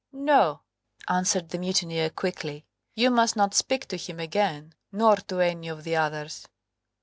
[0.11, 0.61] "No!"
[1.07, 2.65] answered the mutineer, quickly,
[2.95, 6.47] "you must not speak to him again, nor to any of the others."